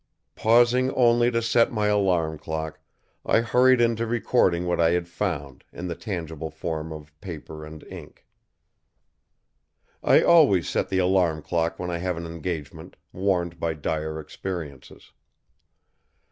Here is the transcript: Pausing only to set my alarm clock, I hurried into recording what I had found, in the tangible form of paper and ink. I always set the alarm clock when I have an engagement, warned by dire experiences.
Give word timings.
Pausing 0.33 0.89
only 0.95 1.29
to 1.29 1.43
set 1.43 1.71
my 1.71 1.85
alarm 1.85 2.39
clock, 2.39 2.79
I 3.23 3.41
hurried 3.41 3.79
into 3.79 4.07
recording 4.07 4.65
what 4.65 4.79
I 4.81 4.93
had 4.93 5.07
found, 5.07 5.63
in 5.71 5.87
the 5.87 5.93
tangible 5.93 6.49
form 6.49 6.91
of 6.91 7.13
paper 7.21 7.63
and 7.63 7.83
ink. 7.83 8.25
I 10.01 10.23
always 10.23 10.67
set 10.67 10.89
the 10.89 10.97
alarm 10.97 11.43
clock 11.43 11.77
when 11.77 11.91
I 11.91 11.99
have 11.99 12.17
an 12.17 12.25
engagement, 12.25 12.95
warned 13.13 13.59
by 13.59 13.75
dire 13.75 14.19
experiences. 14.19 15.11